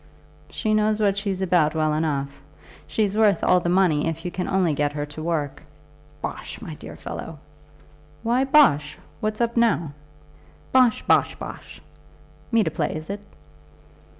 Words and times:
"She 0.49 0.73
knows 0.73 0.99
what 0.99 1.15
she's 1.15 1.43
about 1.43 1.75
well 1.75 1.93
enough. 1.93 2.41
She's 2.87 3.15
worth 3.15 3.43
all 3.43 3.59
the 3.59 3.69
money 3.69 4.07
if 4.07 4.25
you 4.25 4.31
can 4.31 4.47
only 4.49 4.73
get 4.73 4.93
her 4.93 5.05
to 5.05 5.21
work." 5.21 5.61
"Bosh, 6.23 6.59
my 6.59 6.73
dear 6.73 6.95
fellow." 6.95 7.37
"Why 8.23 8.43
bosh? 8.43 8.97
What's 9.19 9.41
up 9.41 9.55
now?" 9.55 9.91
"Bosh! 10.71 11.03
Bosh! 11.03 11.35
Bosh! 11.35 11.81
Me 12.51 12.63
to 12.63 12.71
play, 12.71 12.95
is 12.95 13.11
it?" 13.11 13.19